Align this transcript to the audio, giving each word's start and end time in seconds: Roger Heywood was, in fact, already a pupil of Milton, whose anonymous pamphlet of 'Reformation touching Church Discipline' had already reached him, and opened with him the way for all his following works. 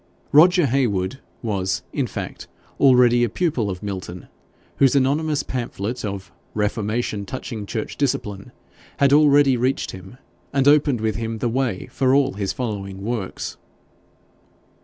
Roger 0.31 0.65
Heywood 0.65 1.19
was, 1.43 1.83
in 1.93 2.07
fact, 2.07 2.47
already 2.79 3.23
a 3.23 3.29
pupil 3.29 3.69
of 3.69 3.83
Milton, 3.83 4.29
whose 4.77 4.95
anonymous 4.95 5.43
pamphlet 5.43 6.03
of 6.03 6.31
'Reformation 6.55 7.23
touching 7.23 7.67
Church 7.67 7.97
Discipline' 7.97 8.51
had 8.97 9.13
already 9.13 9.55
reached 9.57 9.91
him, 9.91 10.17
and 10.53 10.67
opened 10.67 11.01
with 11.01 11.17
him 11.17 11.37
the 11.37 11.49
way 11.49 11.85
for 11.91 12.15
all 12.15 12.33
his 12.33 12.51
following 12.51 13.03
works. 13.03 13.57